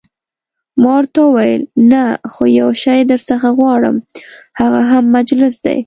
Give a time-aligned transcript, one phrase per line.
[0.81, 2.01] ما ورته وویل: نه،
[2.31, 3.95] خو یو شی درڅخه غواړم،
[4.59, 5.77] هغه هم مجلس دی.